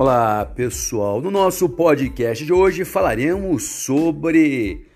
Olá, 0.00 0.44
pessoal. 0.44 1.20
No 1.20 1.28
nosso 1.28 1.68
podcast 1.68 2.46
de 2.46 2.52
hoje 2.52 2.84
falaremos 2.84 3.64
sobre 3.64 4.86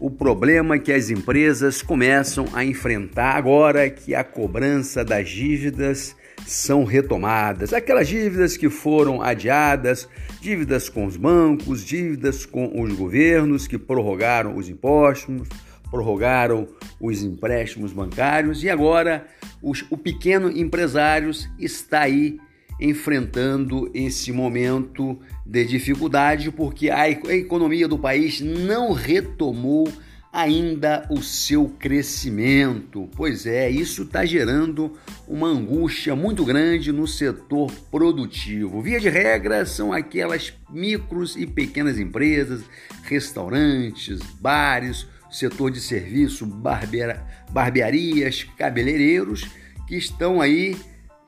o 0.00 0.10
problema 0.10 0.78
que 0.78 0.94
as 0.94 1.10
empresas 1.10 1.82
começam 1.82 2.46
a 2.54 2.64
enfrentar 2.64 3.36
agora 3.36 3.90
que 3.90 4.14
a 4.14 4.24
cobrança 4.24 5.04
das 5.04 5.28
dívidas 5.28 6.16
são 6.46 6.84
retomadas. 6.84 7.74
Aquelas 7.74 8.08
dívidas 8.08 8.56
que 8.56 8.70
foram 8.70 9.20
adiadas, 9.20 10.08
dívidas 10.40 10.88
com 10.88 11.04
os 11.04 11.18
bancos, 11.18 11.84
dívidas 11.84 12.46
com 12.46 12.80
os 12.80 12.94
governos 12.94 13.66
que 13.66 13.76
prorrogaram 13.76 14.56
os 14.56 14.70
impostos, 14.70 15.46
prorrogaram 15.90 16.66
os 16.98 17.22
empréstimos 17.22 17.92
bancários 17.92 18.64
e 18.64 18.70
agora 18.70 19.26
os, 19.62 19.84
o 19.90 19.98
pequeno 19.98 20.50
empresário 20.50 21.30
está 21.58 22.00
aí 22.00 22.38
enfrentando 22.80 23.90
esse 23.94 24.32
momento 24.32 25.18
de 25.44 25.64
dificuldade 25.64 26.50
porque 26.50 26.90
a 26.90 27.08
economia 27.08 27.88
do 27.88 27.98
país 27.98 28.40
não 28.40 28.92
retomou 28.92 29.88
ainda 30.36 31.06
o 31.08 31.22
seu 31.22 31.66
crescimento. 31.78 33.08
Pois 33.16 33.46
é, 33.46 33.70
isso 33.70 34.02
está 34.02 34.26
gerando 34.26 34.92
uma 35.26 35.48
angústia 35.48 36.14
muito 36.14 36.44
grande 36.44 36.92
no 36.92 37.06
setor 37.06 37.72
produtivo. 37.90 38.82
Via 38.82 39.00
de 39.00 39.08
regra, 39.08 39.64
são 39.64 39.94
aquelas 39.94 40.52
micros 40.70 41.36
e 41.36 41.46
pequenas 41.46 41.98
empresas, 41.98 42.62
restaurantes, 43.04 44.20
bares, 44.38 45.06
setor 45.30 45.70
de 45.70 45.80
serviço, 45.80 46.44
barbeira, 46.44 47.26
barbearias, 47.50 48.44
cabeleireiros 48.58 49.48
que 49.88 49.96
estão 49.96 50.40
aí 50.42 50.76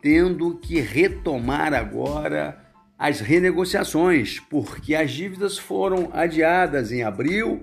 tendo 0.00 0.56
que 0.56 0.80
retomar 0.80 1.74
agora 1.74 2.68
as 2.98 3.20
renegociações, 3.20 4.40
porque 4.40 4.94
as 4.94 5.12
dívidas 5.12 5.56
foram 5.56 6.10
adiadas 6.12 6.90
em 6.90 7.02
abril, 7.02 7.62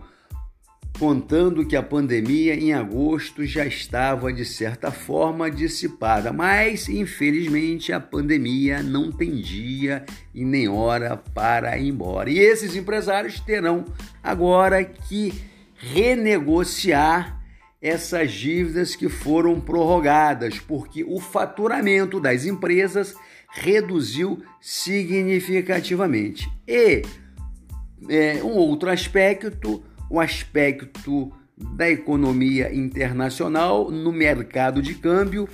contando 0.97 1.65
que 1.65 1.75
a 1.75 1.83
pandemia 1.83 2.55
em 2.55 2.73
agosto 2.73 3.45
já 3.45 3.65
estava 3.65 4.31
de 4.31 4.45
certa 4.45 4.91
forma 4.91 5.51
dissipada, 5.51 6.31
mas 6.31 6.87
infelizmente 6.87 7.91
a 7.91 7.99
pandemia 7.99 8.81
não 8.81 9.11
tem 9.11 9.35
dia 9.35 10.05
e 10.33 10.45
nem 10.45 10.69
hora 10.69 11.17
para 11.17 11.77
ir 11.77 11.89
embora. 11.89 12.29
E 12.29 12.39
esses 12.39 12.75
empresários 12.77 13.41
terão 13.41 13.83
agora 14.23 14.85
que 14.85 15.33
renegociar 15.75 17.34
essas 17.85 18.31
dívidas 18.31 18.95
que 18.95 19.07
foram 19.07 19.61
prorrogadas, 19.61 20.57
porque 20.57 21.03
o 21.03 21.19
faturamento 21.19 22.19
das 22.19 22.43
empresas 22.43 23.13
reduziu 23.47 24.41
significativamente. 24.59 26.51
E 26.67 27.03
é, 28.09 28.43
um 28.43 28.53
outro 28.53 28.89
aspecto, 28.89 29.83
o 30.09 30.19
aspecto 30.19 31.31
da 31.55 31.87
economia 31.87 32.73
internacional 32.73 33.91
no 33.91 34.11
mercado 34.11 34.81
de 34.81 34.95
câmbio, 34.95 35.47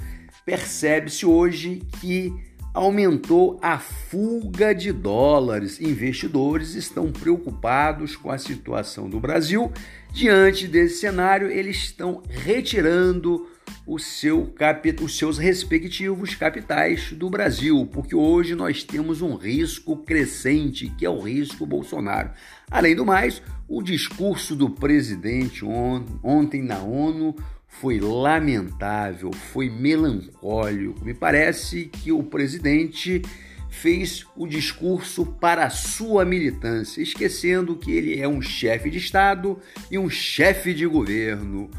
percebe-se 0.46 1.26
hoje 1.26 1.82
que 2.00 2.34
aumentou 2.74 3.60
a 3.62 3.78
fuga 3.78 4.74
de 4.74 4.92
dólares. 4.92 5.80
Investidores 5.82 6.76
estão 6.76 7.12
preocupados 7.12 8.16
com 8.16 8.32
a 8.32 8.38
situação 8.38 9.10
do 9.10 9.20
Brasil. 9.20 9.72
Diante 10.12 10.68
desse 10.68 11.00
cenário, 11.00 11.50
eles 11.50 11.78
estão 11.78 12.22
retirando 12.28 13.48
o 13.86 13.98
seu 13.98 14.54
os 15.02 15.18
seus 15.18 15.38
respectivos 15.38 16.36
capitais 16.36 17.12
do 17.12 17.30
Brasil, 17.30 17.88
porque 17.92 18.16
hoje 18.16 18.56
nós 18.56 18.84
temos 18.84 19.22
um 19.22 19.36
risco 19.36 19.98
crescente, 19.98 20.94
que 20.98 21.06
é 21.06 21.10
o 21.10 21.20
risco 21.20 21.66
Bolsonaro. 21.66 22.32
Além 22.70 22.96
do 22.96 23.06
mais, 23.06 23.42
o 23.68 23.82
discurso 23.82 24.56
do 24.56 24.70
presidente 24.70 25.66
on... 25.66 26.06
ontem 26.24 26.62
na 26.62 26.80
ONU 26.80 27.36
foi 27.68 28.00
lamentável, 28.00 29.32
foi 29.32 29.70
melancólico. 29.70 31.04
Me 31.04 31.14
parece 31.14 31.86
que 31.86 32.12
o 32.12 32.22
presidente 32.22 33.22
fez 33.70 34.26
o 34.36 34.46
discurso 34.46 35.26
para 35.26 35.66
a 35.66 35.70
sua 35.70 36.26
militância, 36.26 37.02
esquecendo 37.02 37.78
que 37.78 37.92
ele 37.92 38.20
é 38.20 38.28
um 38.28 38.42
chefe 38.42 38.90
de 38.90 38.98
Estado 38.98 39.58
e 39.90 39.98
um 39.98 40.10
chefe 40.10 40.74
de 40.74 40.86
governo. 40.86 41.72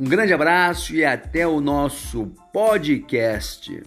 Um 0.00 0.04
grande 0.04 0.32
abraço 0.32 0.94
e 0.94 1.04
até 1.04 1.46
o 1.46 1.60
nosso 1.60 2.28
podcast. 2.54 3.82